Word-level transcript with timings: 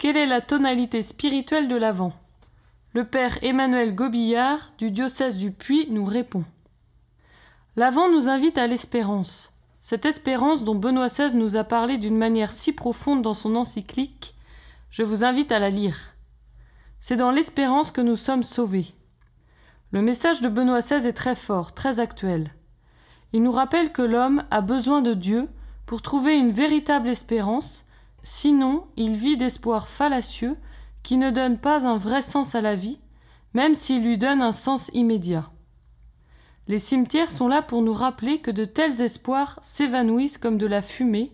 Quelle 0.00 0.16
est 0.16 0.24
la 0.24 0.40
tonalité 0.40 1.02
spirituelle 1.02 1.68
de 1.68 1.76
l'Avent 1.76 2.14
Le 2.94 3.04
père 3.04 3.36
Emmanuel 3.44 3.94
Gobillard, 3.94 4.72
du 4.78 4.90
diocèse 4.90 5.36
du 5.36 5.50
Puy, 5.50 5.88
nous 5.90 6.06
répond. 6.06 6.42
L'Avent 7.76 8.10
nous 8.10 8.30
invite 8.30 8.56
à 8.56 8.66
l'espérance. 8.66 9.52
Cette 9.82 10.06
espérance 10.06 10.64
dont 10.64 10.74
Benoît 10.74 11.08
XVI 11.08 11.36
nous 11.36 11.58
a 11.58 11.64
parlé 11.64 11.98
d'une 11.98 12.16
manière 12.16 12.50
si 12.50 12.72
profonde 12.72 13.20
dans 13.20 13.34
son 13.34 13.54
encyclique, 13.56 14.34
je 14.90 15.02
vous 15.02 15.22
invite 15.22 15.52
à 15.52 15.58
la 15.58 15.68
lire. 15.68 16.14
C'est 16.98 17.16
dans 17.16 17.30
l'espérance 17.30 17.90
que 17.90 18.00
nous 18.00 18.16
sommes 18.16 18.42
sauvés. 18.42 18.94
Le 19.92 20.00
message 20.00 20.40
de 20.40 20.48
Benoît 20.48 20.80
XVI 20.80 21.08
est 21.08 21.12
très 21.12 21.36
fort, 21.36 21.74
très 21.74 22.00
actuel. 22.00 22.54
Il 23.34 23.42
nous 23.42 23.52
rappelle 23.52 23.92
que 23.92 24.00
l'homme 24.00 24.44
a 24.50 24.62
besoin 24.62 25.02
de 25.02 25.12
Dieu 25.12 25.46
pour 25.84 26.00
trouver 26.00 26.38
une 26.38 26.52
véritable 26.52 27.08
espérance, 27.08 27.84
sinon 28.22 28.86
il 28.96 29.16
vit 29.16 29.36
d'espoirs 29.36 29.88
fallacieux 29.88 30.56
qui 31.02 31.16
ne 31.16 31.30
donnent 31.30 31.58
pas 31.58 31.86
un 31.86 31.96
vrai 31.96 32.22
sens 32.22 32.54
à 32.54 32.60
la 32.60 32.74
vie, 32.74 33.00
même 33.54 33.74
s'il 33.74 34.04
lui 34.04 34.18
donne 34.18 34.42
un 34.42 34.52
sens 34.52 34.90
immédiat. 34.92 35.50
Les 36.68 36.78
cimetières 36.78 37.30
sont 37.30 37.48
là 37.48 37.62
pour 37.62 37.82
nous 37.82 37.92
rappeler 37.92 38.38
que 38.38 38.50
de 38.50 38.64
tels 38.64 39.00
espoirs 39.00 39.58
s'évanouissent 39.62 40.38
comme 40.38 40.58
de 40.58 40.66
la 40.66 40.82
fumée, 40.82 41.32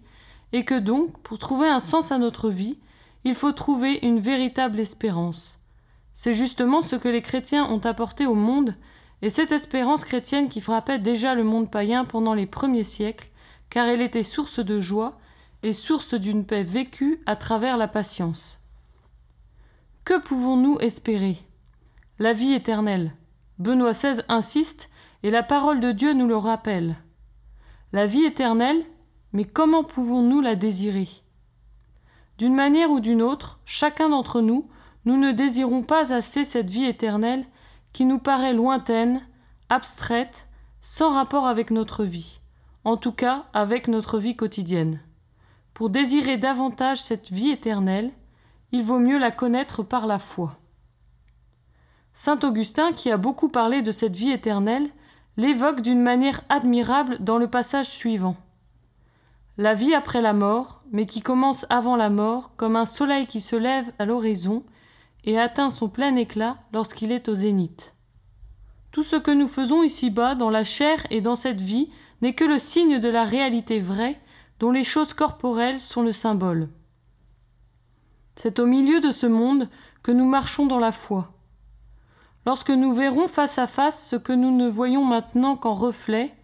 et 0.52 0.64
que 0.64 0.78
donc, 0.78 1.18
pour 1.18 1.38
trouver 1.38 1.68
un 1.68 1.80
sens 1.80 2.12
à 2.12 2.18
notre 2.18 2.48
vie, 2.48 2.78
il 3.24 3.34
faut 3.34 3.52
trouver 3.52 3.98
une 4.02 4.20
véritable 4.20 4.80
espérance. 4.80 5.59
C'est 6.15 6.32
justement 6.32 6.80
ce 6.80 6.96
que 6.96 7.09
les 7.09 7.21
chrétiens 7.21 7.66
ont 7.66 7.80
apporté 7.80 8.24
au 8.24 8.34
monde, 8.34 8.76
et 9.21 9.28
cette 9.28 9.52
espérance 9.52 10.04
chrétienne 10.04 10.48
qui 10.48 10.60
frappait 10.60 10.98
déjà 10.98 11.34
le 11.34 11.45
monde 11.45 11.71
païen 11.71 12.04
pendant 12.04 12.32
les 12.32 12.46
premiers 12.46 12.84
siècles, 12.84 13.28
car 13.68 13.87
elle 13.87 14.00
était 14.00 14.23
source 14.23 14.60
de 14.60 14.80
joie 14.80 15.18
et 15.66 15.72
source 15.72 16.14
d'une 16.14 16.46
paix 16.46 16.62
vécue 16.62 17.20
à 17.26 17.36
travers 17.36 17.76
la 17.76 17.88
patience. 17.88 18.60
Que 20.04 20.20
pouvons-nous 20.20 20.78
espérer? 20.78 21.36
La 22.18 22.32
vie 22.32 22.52
éternelle. 22.52 23.12
Benoît 23.59 23.92
XVI 23.92 24.22
insiste, 24.28 24.90
et 25.22 25.30
la 25.30 25.42
parole 25.42 25.80
de 25.80 25.92
Dieu 25.92 26.12
nous 26.12 26.26
le 26.26 26.37
rappelle. 26.37 26.96
La 27.92 28.06
vie 28.06 28.24
éternelle, 28.24 28.84
mais 29.32 29.44
comment 29.44 29.82
pouvons-nous 29.82 30.40
la 30.40 30.54
désirer? 30.54 31.09
D'une 32.38 32.54
manière 32.54 32.90
ou 32.90 33.00
d'une 33.00 33.22
autre, 33.22 33.60
chacun 33.64 34.10
d'entre 34.10 34.40
nous, 34.40 34.68
nous 35.04 35.16
ne 35.16 35.32
désirons 35.32 35.82
pas 35.82 36.12
assez 36.12 36.44
cette 36.44 36.70
vie 36.70 36.84
éternelle 36.84 37.44
qui 37.92 38.04
nous 38.04 38.18
paraît 38.18 38.52
lointaine, 38.52 39.26
abstraite, 39.68 40.48
sans 40.80 41.10
rapport 41.10 41.46
avec 41.46 41.70
notre 41.70 42.04
vie, 42.04 42.40
en 42.84 42.96
tout 42.96 43.12
cas 43.12 43.46
avec 43.52 43.88
notre 43.88 44.18
vie 44.18 44.37
quotidienne. 44.37 45.00
Pour 45.77 45.91
désirer 45.91 46.38
davantage 46.38 47.02
cette 47.02 47.30
vie 47.30 47.51
éternelle, 47.51 48.10
il 48.73 48.82
vaut 48.82 48.99
mieux 48.99 49.19
la 49.19 49.30
connaître 49.30 49.83
par 49.83 50.07
la 50.07 50.18
foi. 50.18 50.57
Saint 52.15 52.38
Augustin, 52.45 52.93
qui 52.93 53.10
a 53.10 53.18
beaucoup 53.18 53.51
parlé 53.51 53.83
de 53.83 53.93
cette 53.93 54.16
vie 54.16 54.30
éternelle, 54.30 54.88
l'évoque 55.37 55.83
d'une 55.83 56.01
manière 56.01 56.41
admirable 56.49 57.18
dans 57.21 57.37
le 57.37 57.46
passage 57.46 57.91
suivant. 57.91 58.38
La 59.59 59.74
vie 59.74 59.93
après 59.93 60.23
la 60.23 60.33
mort, 60.33 60.79
mais 60.93 61.05
qui 61.05 61.21
commence 61.21 61.66
avant 61.68 61.96
la 61.96 62.09
mort, 62.09 62.57
comme 62.57 62.77
un 62.77 62.87
soleil 62.87 63.27
qui 63.27 63.43
se 63.43 63.55
lève 63.55 63.93
à 63.99 64.06
l'horizon 64.06 64.65
et 65.25 65.38
atteint 65.38 65.69
son 65.69 65.91
plein 65.91 66.16
éclat 66.16 66.56
lorsqu'il 66.72 67.12
est 67.12 67.28
au 67.28 67.34
zénith. 67.34 67.94
Tout 68.93 69.03
ce 69.03 69.17
que 69.17 69.31
nous 69.31 69.47
faisons 69.47 69.83
ici-bas, 69.83 70.37
dans 70.37 70.49
la 70.49 70.65
chair 70.65 71.06
et 71.11 71.21
dans 71.21 71.37
cette 71.37 71.61
vie, 71.61 71.91
n'est 72.23 72.34
que 72.34 72.45
le 72.45 72.59
signe 72.59 72.99
de 72.99 73.11
la 73.11 73.25
réalité 73.25 73.79
vraie, 73.79 74.19
dont 74.59 74.71
les 74.71 74.84
choses 74.84 75.15
corporelles 75.15 75.81
sont 75.81 76.03
le 76.03 76.12
symbole. 76.12 76.69
C'est 78.37 78.59
au 78.59 78.67
milieu 78.67 79.00
de 79.00 79.11
ce 79.11 79.27
monde 79.27 79.69
que 80.03 80.12
nous 80.12 80.27
marchons 80.27 80.67
dans 80.67 80.78
la 80.78 80.93
foi. 80.93 81.33
Lorsque 82.44 82.71
nous 82.71 82.93
verrons 82.93 83.27
face 83.27 83.59
à 83.59 83.67
face 83.67 84.06
ce 84.06 84.17
que 84.17 84.33
nous 84.33 84.55
ne 84.55 84.69
voyons 84.69 85.05
maintenant 85.05 85.56
qu'en 85.56 85.75
reflet, 85.75 86.34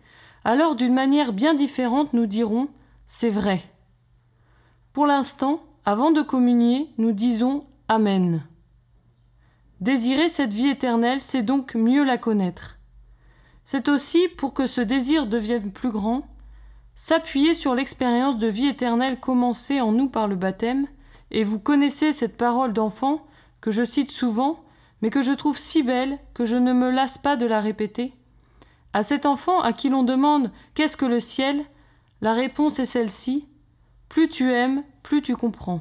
alors 0.45 0.75
d'une 0.75 0.95
manière 0.95 1.33
bien 1.33 1.55
différente 1.55 2.12
nous 2.12 2.27
dirons 2.27 2.69
C'est 3.06 3.31
vrai. 3.31 3.62
Pour 4.93 5.06
l'instant, 5.06 5.62
avant 5.84 6.11
de 6.11 6.23
communier, 6.23 6.91
nous 6.99 7.12
disons 7.12 7.65
Amen. 7.89 8.47
Désirer 9.81 10.29
cette 10.29 10.53
vie 10.53 10.69
éternelle, 10.69 11.21
c'est 11.21 11.43
donc 11.43 11.75
mieux 11.75 12.05
la 12.05 12.19
connaître. 12.19 12.79
C'est 13.65 13.89
aussi, 13.89 14.29
pour 14.29 14.55
que 14.55 14.67
ce 14.67 14.81
désir 14.81 15.27
devienne 15.27 15.73
plus 15.73 15.91
grand, 15.91 16.27
s'appuyer 16.95 17.55
sur 17.55 17.75
l'expérience 17.75 18.39
de 18.39 18.47
vie 18.47 18.67
éternelle 18.67 19.19
commencée 19.19 19.81
en 19.81 19.93
nous 19.93 20.09
par 20.09 20.29
le 20.29 20.37
baptême, 20.37 20.87
et 21.31 21.45
vous 21.45 21.59
connaissez 21.59 22.13
cette 22.13 22.37
parole 22.37 22.73
d'enfant 22.73 23.27
que 23.61 23.71
je 23.71 23.85
cite 23.85 24.11
souvent, 24.11 24.61
mais 25.01 25.11
que 25.11 25.23
je 25.23 25.33
trouve 25.33 25.59
si 25.59 25.83
belle 25.83 26.19
que 26.35 26.45
je 26.45 26.57
ne 26.57 26.73
me 26.73 26.91
lasse 26.91 27.19
pas 27.19 27.37
de 27.37 27.47
la 27.47 27.61
répéter. 27.61 28.13
À 28.93 29.03
cet 29.03 29.25
enfant 29.25 29.61
à 29.61 29.73
qui 29.73 29.89
l'on 29.89 30.03
demande 30.03 30.53
Qu'est-ce 30.75 30.97
que 30.97 31.07
le 31.07 31.21
ciel? 31.21 31.65
la 32.21 32.33
réponse 32.35 32.79
est 32.79 32.85
celle-ci 32.85 33.49
Plus 34.09 34.29
tu 34.29 34.53
aimes, 34.53 34.85
plus 35.03 35.23
tu 35.23 35.35
comprends. 35.35 35.81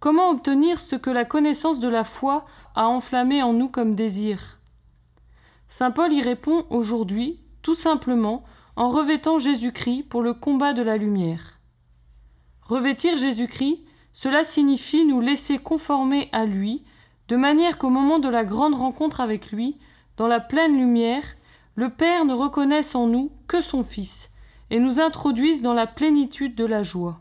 Comment 0.00 0.30
obtenir 0.30 0.78
ce 0.78 0.96
que 0.96 1.10
la 1.10 1.24
connaissance 1.24 1.78
de 1.78 1.88
la 1.88 2.04
foi 2.04 2.46
a 2.74 2.88
enflammé 2.88 3.42
en 3.42 3.52
nous 3.52 3.68
comme 3.68 3.94
désir? 3.94 4.58
Saint 5.68 5.90
Paul 5.90 6.12
y 6.12 6.22
répond 6.22 6.64
aujourd'hui, 6.70 7.40
tout 7.62 7.74
simplement, 7.74 8.44
en 8.76 8.88
revêtant 8.88 9.38
Jésus-Christ 9.38 10.04
pour 10.04 10.22
le 10.22 10.34
combat 10.34 10.74
de 10.74 10.82
la 10.82 10.98
lumière. 10.98 11.58
Revêtir 12.62 13.16
Jésus-Christ, 13.16 13.82
cela 14.12 14.44
signifie 14.44 15.04
nous 15.04 15.20
laisser 15.20 15.58
conformer 15.58 16.28
à 16.32 16.44
lui, 16.44 16.84
de 17.28 17.36
manière 17.36 17.78
qu'au 17.78 17.90
moment 17.90 18.18
de 18.18 18.28
la 18.28 18.44
grande 18.44 18.74
rencontre 18.74 19.20
avec 19.20 19.50
lui, 19.50 19.78
dans 20.16 20.26
la 20.26 20.40
pleine 20.40 20.76
lumière, 20.76 21.24
le 21.74 21.90
Père 21.90 22.24
ne 22.24 22.34
reconnaisse 22.34 22.94
en 22.94 23.06
nous 23.06 23.32
que 23.46 23.60
son 23.60 23.82
Fils, 23.82 24.30
et 24.70 24.78
nous 24.78 25.00
introduise 25.00 25.62
dans 25.62 25.74
la 25.74 25.86
plénitude 25.86 26.54
de 26.54 26.64
la 26.64 26.82
joie. 26.82 27.20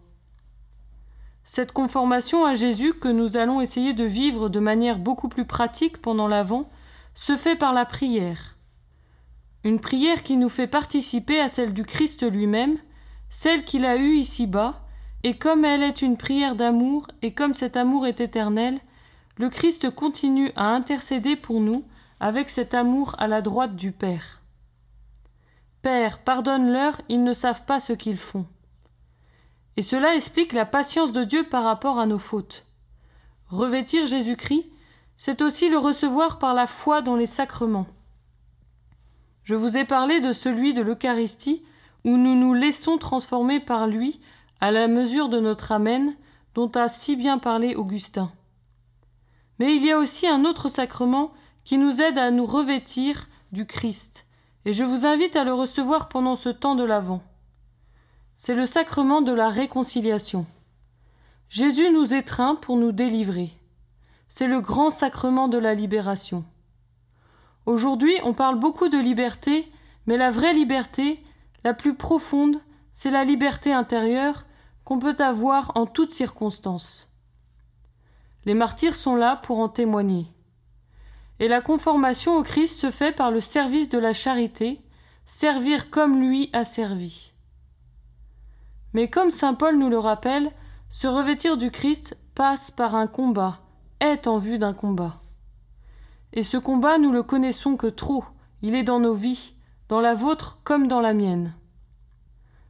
Cette 1.43 1.73
conformation 1.73 2.43
à 2.45 2.55
Jésus 2.55 2.93
que 2.93 3.07
nous 3.07 3.37
allons 3.37 3.61
essayer 3.61 3.93
de 3.93 4.03
vivre 4.03 4.49
de 4.49 4.59
manière 4.59 4.97
beaucoup 4.97 5.29
plus 5.29 5.45
pratique 5.45 6.01
pendant 6.01 6.27
l'Avent 6.27 6.69
se 7.13 7.37
fait 7.37 7.55
par 7.55 7.71
la 7.71 7.85
prière. 7.85 8.54
Une 9.65 9.79
prière 9.79 10.21
qui 10.21 10.37
nous 10.37 10.47
fait 10.47 10.67
participer 10.67 11.41
à 11.41 11.47
celle 11.47 11.73
du 11.73 11.85
Christ 11.85 12.23
lui-même, 12.31 12.77
celle 13.29 13.65
qu'il 13.65 13.83
a 13.83 13.97
eue 13.97 14.13
ici-bas, 14.13 14.85
et 15.23 15.39
comme 15.39 15.65
elle 15.65 15.81
est 15.81 16.03
une 16.03 16.17
prière 16.17 16.55
d'amour, 16.55 17.07
et 17.23 17.33
comme 17.33 17.55
cet 17.55 17.75
amour 17.75 18.05
est 18.05 18.21
éternel, 18.21 18.79
le 19.37 19.49
Christ 19.49 19.89
continue 19.89 20.51
à 20.55 20.67
intercéder 20.67 21.35
pour 21.35 21.61
nous 21.61 21.83
avec 22.19 22.51
cet 22.51 22.75
amour 22.75 23.15
à 23.17 23.27
la 23.27 23.41
droite 23.41 23.75
du 23.75 23.91
Père. 23.91 24.39
Père, 25.81 26.19
pardonne-leur, 26.19 27.01
ils 27.09 27.23
ne 27.23 27.33
savent 27.33 27.65
pas 27.65 27.79
ce 27.79 27.93
qu'ils 27.93 28.19
font. 28.19 28.45
Et 29.77 29.81
cela 29.81 30.13
explique 30.13 30.53
la 30.53 30.67
patience 30.67 31.11
de 31.11 31.23
Dieu 31.23 31.43
par 31.43 31.63
rapport 31.63 31.97
à 31.97 32.05
nos 32.05 32.19
fautes. 32.19 32.65
Revêtir 33.47 34.05
Jésus-Christ, 34.05 34.69
c'est 35.17 35.41
aussi 35.41 35.69
le 35.69 35.79
recevoir 35.79 36.37
par 36.37 36.53
la 36.53 36.67
foi 36.67 37.01
dans 37.01 37.15
les 37.15 37.25
sacrements. 37.25 37.87
Je 39.45 39.55
vous 39.55 39.77
ai 39.77 39.85
parlé 39.85 40.19
de 40.19 40.33
celui 40.33 40.73
de 40.73 40.81
l'Eucharistie, 40.81 41.63
où 42.03 42.17
nous 42.17 42.35
nous 42.35 42.53
laissons 42.53 42.97
transformer 42.97 43.61
par 43.61 43.87
lui 43.87 44.19
à 44.59 44.71
la 44.71 44.89
mesure 44.89 45.29
de 45.29 45.39
notre 45.39 45.71
Amen, 45.71 46.17
dont 46.53 46.69
a 46.75 46.89
si 46.89 47.15
bien 47.15 47.37
parlé 47.37 47.75
Augustin. 47.75 48.29
Mais 49.59 49.73
il 49.73 49.85
y 49.85 49.91
a 49.91 49.97
aussi 49.97 50.27
un 50.27 50.43
autre 50.43 50.67
sacrement 50.67 51.31
qui 51.63 51.77
nous 51.77 52.01
aide 52.01 52.17
à 52.17 52.29
nous 52.29 52.45
revêtir 52.45 53.29
du 53.53 53.65
Christ, 53.65 54.25
et 54.65 54.73
je 54.73 54.83
vous 54.83 55.05
invite 55.05 55.37
à 55.37 55.45
le 55.45 55.53
recevoir 55.53 56.09
pendant 56.09 56.35
ce 56.35 56.49
temps 56.49 56.75
de 56.75 56.83
l'Avent 56.83 57.23
c'est 58.35 58.55
le 58.55 58.65
sacrement 58.65 59.21
de 59.21 59.31
la 59.31 59.49
réconciliation. 59.49 60.45
Jésus 61.47 61.89
nous 61.91 62.13
étreint 62.13 62.55
pour 62.55 62.75
nous 62.75 62.91
délivrer. 62.91 63.51
C'est 64.27 64.47
le 64.47 64.59
grand 64.59 64.89
sacrement 64.89 65.47
de 65.47 65.57
la 65.57 65.73
libération. 65.73 66.43
Aujourd'hui, 67.65 68.15
on 68.23 68.33
parle 68.33 68.59
beaucoup 68.59 68.89
de 68.89 68.97
liberté, 68.97 69.71
mais 70.05 70.17
la 70.17 70.31
vraie 70.31 70.53
liberté, 70.53 71.23
la 71.63 71.73
plus 71.73 71.95
profonde, 71.95 72.57
c'est 72.93 73.09
la 73.09 73.23
liberté 73.23 73.73
intérieure 73.73 74.45
qu'on 74.83 74.99
peut 74.99 75.15
avoir 75.17 75.71
en 75.75 75.87
toutes 75.87 76.11
circonstances. 76.11 77.09
Les 78.45 78.53
martyrs 78.53 78.95
sont 78.95 79.15
là 79.15 79.35
pour 79.37 79.59
en 79.59 79.67
témoigner. 79.67 80.27
Et 81.39 81.47
la 81.47 81.59
conformation 81.59 82.37
au 82.37 82.43
Christ 82.43 82.79
se 82.79 82.91
fait 82.91 83.11
par 83.11 83.31
le 83.31 83.41
service 83.41 83.89
de 83.89 83.97
la 83.97 84.13
charité, 84.13 84.81
servir 85.25 85.89
comme 85.89 86.21
lui 86.21 86.51
a 86.53 86.63
servi. 86.63 87.33
Mais 88.93 89.09
comme 89.09 89.31
saint 89.31 89.55
Paul 89.55 89.77
nous 89.77 89.89
le 89.89 89.97
rappelle, 89.97 90.51
se 90.89 91.07
revêtir 91.07 91.57
du 91.57 91.71
Christ 91.71 92.15
passe 92.35 92.69
par 92.69 92.95
un 92.95 93.07
combat, 93.07 93.59
est 93.99 94.27
en 94.27 94.37
vue 94.37 94.59
d'un 94.59 94.73
combat. 94.73 95.24
Et 96.35 96.43
ce 96.43 96.57
combat, 96.57 96.97
nous 96.97 97.11
le 97.11 97.23
connaissons 97.23 97.77
que 97.77 97.87
trop, 97.87 98.25
il 98.61 98.75
est 98.75 98.83
dans 98.83 98.99
nos 98.99 99.13
vies, 99.13 99.55
dans 99.89 100.01
la 100.01 100.13
vôtre 100.13 100.59
comme 100.63 100.87
dans 100.87 101.01
la 101.01 101.13
mienne. 101.13 101.55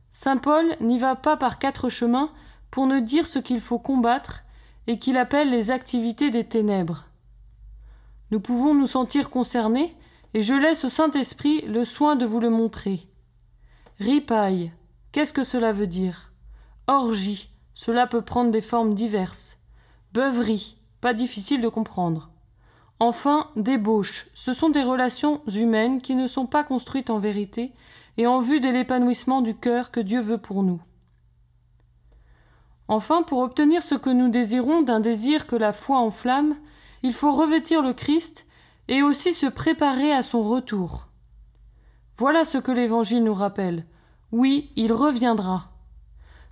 Saint 0.09 0.37
Paul 0.37 0.77
n'y 0.79 0.97
va 0.97 1.15
pas 1.15 1.35
par 1.35 1.59
quatre 1.59 1.89
chemins 1.89 2.31
pour 2.71 2.87
ne 2.87 2.99
dire 2.99 3.25
ce 3.25 3.39
qu'il 3.39 3.59
faut 3.59 3.79
combattre, 3.79 4.43
et 4.87 4.99
qu'il 4.99 5.17
appelle 5.17 5.49
les 5.49 5.71
activités 5.71 6.29
des 6.29 6.43
ténèbres. 6.43 7.05
Nous 8.31 8.39
pouvons 8.39 8.75
nous 8.75 8.85
sentir 8.85 9.29
concernés, 9.29 9.95
et 10.33 10.41
je 10.41 10.53
laisse 10.53 10.85
au 10.85 10.89
Saint-Esprit 10.89 11.61
le 11.61 11.85
soin 11.85 12.15
de 12.15 12.25
vous 12.25 12.39
le 12.39 12.49
montrer. 12.49 13.07
Ripaille, 13.99 14.71
qu'est-ce 15.11 15.33
que 15.33 15.43
cela 15.43 15.71
veut 15.71 15.87
dire? 15.87 16.33
Orgie, 16.87 17.49
cela 17.73 18.05
peut 18.05 18.21
prendre 18.21 18.51
des 18.51 18.61
formes 18.61 18.93
diverses. 18.93 19.57
Beuverie, 20.13 20.77
pas 21.01 21.13
difficile 21.13 21.61
de 21.61 21.69
comprendre. 21.69 22.29
Enfin, 22.99 23.49
débauche, 23.55 24.27
ce 24.33 24.53
sont 24.53 24.69
des 24.69 24.83
relations 24.83 25.41
humaines 25.53 26.01
qui 26.01 26.15
ne 26.15 26.27
sont 26.27 26.45
pas 26.45 26.63
construites 26.63 27.09
en 27.09 27.19
vérité 27.19 27.73
et 28.17 28.25
en 28.25 28.39
vue 28.39 28.61
de 28.61 28.69
l'épanouissement 28.69 29.41
du 29.41 29.53
cœur 29.53 29.91
que 29.91 29.99
Dieu 29.99 30.21
veut 30.21 30.37
pour 30.37 30.63
nous. 30.63 30.81
Enfin, 32.87 33.23
pour 33.23 33.39
obtenir 33.39 33.81
ce 33.81 33.95
que 33.95 34.09
nous 34.09 34.29
désirons 34.29 34.81
d'un 34.81 34.99
désir 34.99 35.47
que 35.47 35.55
la 35.55 35.73
foi 35.73 35.97
enflamme, 35.97 36.55
il 37.03 37.13
faut 37.13 37.31
revêtir 37.31 37.81
le 37.81 37.93
Christ 37.93 38.45
et 38.87 39.01
aussi 39.01 39.33
se 39.33 39.47
préparer 39.47 40.13
à 40.13 40.21
son 40.21 40.43
retour. 40.43 41.07
Voilà 42.17 42.45
ce 42.45 42.57
que 42.57 42.71
l'Évangile 42.71 43.23
nous 43.23 43.33
rappelle. 43.33 43.85
Oui, 44.31 44.71
il 44.75 44.93
reviendra. 44.93 45.71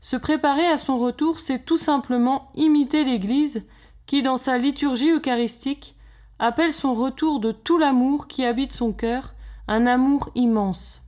Se 0.01 0.17
préparer 0.17 0.67
à 0.67 0.77
son 0.77 0.97
retour, 0.97 1.39
c'est 1.39 1.63
tout 1.63 1.77
simplement 1.77 2.51
imiter 2.55 3.05
l'Église 3.05 3.65
qui, 4.05 4.21
dans 4.21 4.37
sa 4.37 4.57
liturgie 4.57 5.11
eucharistique, 5.11 5.95
appelle 6.43 6.73
son 6.73 6.93
retour 6.93 7.39
de 7.39 7.53
tout 7.53 7.77
l'amour 7.77 8.27
qui 8.27 8.43
habite 8.43 8.73
son 8.73 8.91
cœur, 8.91 9.33
un 9.69 9.85
amour 9.85 10.29
immense. 10.35 11.01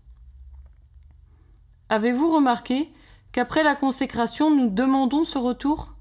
Avez-vous 1.89 2.33
remarqué 2.33 2.89
qu'après 3.33 3.61
la 3.61 3.75
consécration 3.75 4.49
nous 4.49 4.69
demandons 4.69 5.25
ce 5.25 5.37
retour? 5.37 5.93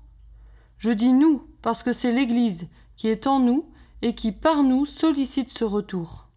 Je 0.79 0.93
dis 0.93 1.13
nous, 1.13 1.49
parce 1.63 1.83
que 1.83 1.93
c'est 1.93 2.13
l'Église 2.13 2.69
qui 2.95 3.09
est 3.09 3.27
en 3.27 3.41
nous 3.41 3.69
et 4.03 4.15
qui 4.15 4.31
par 4.31 4.63
nous 4.63 4.87
sollicite 4.87 5.51
ce 5.51 5.65
retour. 5.65 6.29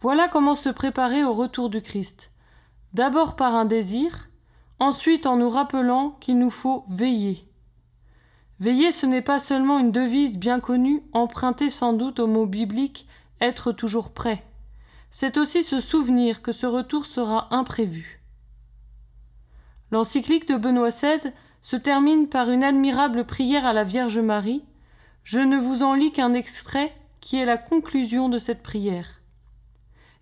Voilà 0.00 0.26
comment 0.26 0.56
se 0.56 0.70
préparer 0.70 1.22
au 1.22 1.34
retour 1.34 1.70
du 1.70 1.82
Christ. 1.82 2.32
D'abord 2.94 3.36
par 3.36 3.54
un 3.54 3.64
désir, 3.64 4.28
ensuite 4.80 5.24
en 5.24 5.36
nous 5.36 5.50
rappelant 5.50 6.16
qu'il 6.18 6.36
nous 6.36 6.50
faut 6.50 6.84
veiller. 6.88 7.48
Veiller, 8.60 8.92
ce 8.92 9.06
n'est 9.06 9.22
pas 9.22 9.38
seulement 9.38 9.78
une 9.78 9.90
devise 9.90 10.38
bien 10.38 10.60
connue, 10.60 11.02
empruntée 11.12 11.70
sans 11.70 11.92
doute 11.92 12.20
au 12.20 12.26
mot 12.26 12.46
biblique 12.46 13.06
être 13.40 13.72
toujours 13.72 14.12
prêt. 14.12 14.44
C'est 15.10 15.38
aussi 15.38 15.62
se 15.62 15.80
souvenir 15.80 16.42
que 16.42 16.52
ce 16.52 16.66
retour 16.66 17.06
sera 17.06 17.54
imprévu. 17.54 18.20
L'encyclique 19.90 20.48
de 20.48 20.56
Benoît 20.56 20.90
XVI 20.90 21.32
se 21.62 21.76
termine 21.76 22.28
par 22.28 22.50
une 22.50 22.64
admirable 22.64 23.24
prière 23.24 23.66
à 23.66 23.72
la 23.72 23.84
Vierge 23.84 24.18
Marie. 24.18 24.64
Je 25.22 25.40
ne 25.40 25.56
vous 25.56 25.82
en 25.82 25.94
lis 25.94 26.12
qu'un 26.12 26.34
extrait 26.34 26.92
qui 27.20 27.36
est 27.36 27.44
la 27.44 27.56
conclusion 27.56 28.28
de 28.28 28.38
cette 28.38 28.62
prière. 28.62 29.20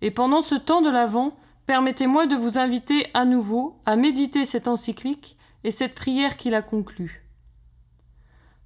Et 0.02 0.10
pendant 0.10 0.40
ce 0.40 0.54
temps 0.54 0.82
de 0.82 0.90
l'Avent, 0.90 1.36
permettez-moi 1.66 2.26
de 2.26 2.36
vous 2.36 2.58
inviter 2.58 3.06
à 3.14 3.24
nouveau 3.24 3.76
à 3.86 3.96
méditer 3.96 4.44
cette 4.44 4.68
encyclique 4.68 5.36
et 5.64 5.70
cette 5.70 5.94
prière 5.94 6.36
qui 6.36 6.50
la 6.50 6.62
conclut. 6.62 7.21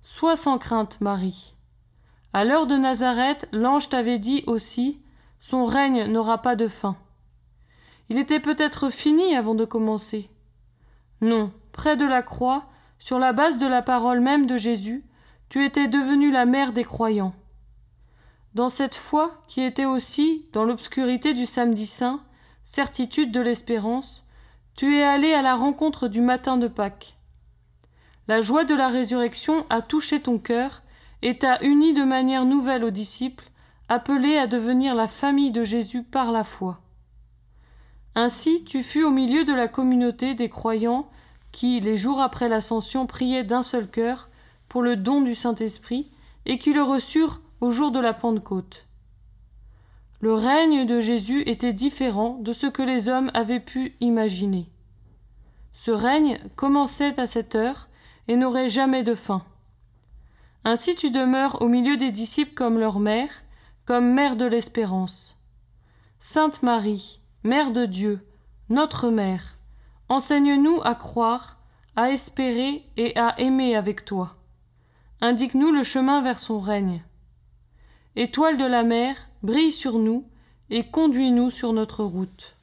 Sois 0.08 0.36
sans 0.36 0.56
crainte, 0.56 1.00
Marie. 1.00 1.52
À 2.32 2.44
l'heure 2.44 2.68
de 2.68 2.76
Nazareth, 2.76 3.48
l'ange 3.50 3.88
t'avait 3.88 4.20
dit 4.20 4.44
aussi 4.46 5.00
Son 5.40 5.64
règne 5.64 6.04
n'aura 6.04 6.42
pas 6.42 6.54
de 6.54 6.68
fin. 6.68 6.96
Il 8.08 8.16
était 8.16 8.38
peut-être 8.38 8.88
fini 8.88 9.34
avant 9.34 9.56
de 9.56 9.64
commencer. 9.64 10.30
Non, 11.20 11.52
près 11.72 11.96
de 11.96 12.04
la 12.04 12.22
croix, 12.22 12.66
sur 13.00 13.18
la 13.18 13.32
base 13.32 13.58
de 13.58 13.66
la 13.66 13.82
parole 13.82 14.20
même 14.20 14.46
de 14.46 14.56
Jésus, 14.56 15.04
tu 15.48 15.64
étais 15.64 15.88
devenue 15.88 16.30
la 16.30 16.46
mère 16.46 16.72
des 16.72 16.84
croyants. 16.84 17.34
Dans 18.54 18.68
cette 18.68 18.94
foi, 18.94 19.42
qui 19.48 19.60
était 19.60 19.86
aussi, 19.86 20.46
dans 20.52 20.62
l'obscurité 20.62 21.34
du 21.34 21.46
samedi 21.46 21.84
saint, 21.84 22.20
certitude 22.62 23.32
de 23.32 23.40
l'espérance, 23.40 24.24
tu 24.76 24.98
es 24.98 25.02
allé 25.02 25.34
à 25.34 25.42
la 25.42 25.56
rencontre 25.56 26.06
du 26.06 26.20
matin 26.20 26.58
de 26.58 26.68
Pâques. 26.68 27.15
La 28.28 28.40
joie 28.40 28.64
de 28.64 28.74
la 28.74 28.88
résurrection 28.88 29.64
a 29.70 29.82
touché 29.82 30.20
ton 30.20 30.38
cœur 30.38 30.82
et 31.22 31.38
t'a 31.38 31.62
uni 31.62 31.94
de 31.94 32.02
manière 32.02 32.44
nouvelle 32.44 32.84
aux 32.84 32.90
disciples, 32.90 33.50
appelés 33.88 34.36
à 34.36 34.46
devenir 34.46 34.94
la 34.94 35.06
famille 35.06 35.52
de 35.52 35.62
Jésus 35.62 36.02
par 36.02 36.32
la 36.32 36.42
foi. 36.42 36.80
Ainsi 38.14 38.64
tu 38.64 38.82
fus 38.82 39.04
au 39.04 39.10
milieu 39.10 39.44
de 39.44 39.52
la 39.52 39.68
communauté 39.68 40.34
des 40.34 40.48
croyants 40.48 41.08
qui, 41.52 41.80
les 41.80 41.96
jours 41.96 42.20
après 42.20 42.48
l'ascension, 42.48 43.06
priaient 43.06 43.44
d'un 43.44 43.62
seul 43.62 43.88
cœur 43.88 44.28
pour 44.68 44.82
le 44.82 44.96
don 44.96 45.20
du 45.20 45.34
Saint-Esprit 45.34 46.10
et 46.46 46.58
qui 46.58 46.72
le 46.72 46.82
reçurent 46.82 47.40
au 47.60 47.70
jour 47.70 47.92
de 47.92 48.00
la 48.00 48.12
Pentecôte. 48.12 48.86
Le 50.20 50.34
règne 50.34 50.86
de 50.86 51.00
Jésus 51.00 51.42
était 51.46 51.72
différent 51.72 52.38
de 52.40 52.52
ce 52.52 52.66
que 52.66 52.82
les 52.82 53.08
hommes 53.08 53.30
avaient 53.34 53.60
pu 53.60 53.94
imaginer. 54.00 54.68
Ce 55.72 55.90
règne 55.90 56.38
commençait 56.56 57.20
à 57.20 57.26
cette 57.26 57.54
heure 57.54 57.88
et 58.28 58.36
n'aurait 58.36 58.68
jamais 58.68 59.02
de 59.02 59.14
fin. 59.14 59.44
Ainsi 60.64 60.94
tu 60.94 61.10
demeures 61.10 61.62
au 61.62 61.68
milieu 61.68 61.96
des 61.96 62.10
disciples 62.10 62.54
comme 62.54 62.78
leur 62.78 62.98
mère, 62.98 63.30
comme 63.84 64.12
mère 64.12 64.36
de 64.36 64.44
l'espérance. 64.44 65.38
Sainte 66.18 66.62
Marie, 66.62 67.20
Mère 67.44 67.70
de 67.70 67.86
Dieu, 67.86 68.18
notre 68.68 69.10
Mère, 69.10 69.58
enseigne-nous 70.08 70.80
à 70.82 70.96
croire, 70.96 71.58
à 71.94 72.10
espérer 72.10 72.84
et 72.96 73.16
à 73.16 73.38
aimer 73.38 73.76
avec 73.76 74.04
toi. 74.04 74.36
Indique-nous 75.20 75.70
le 75.70 75.84
chemin 75.84 76.20
vers 76.20 76.38
son 76.38 76.58
règne. 76.58 77.04
Étoile 78.16 78.56
de 78.56 78.64
la 78.64 78.82
mer, 78.82 79.28
brille 79.42 79.70
sur 79.70 79.98
nous 79.98 80.28
et 80.68 80.84
conduis-nous 80.90 81.50
sur 81.50 81.72
notre 81.72 82.02
route. 82.02 82.55